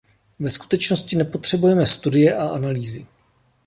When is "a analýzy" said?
2.35-3.05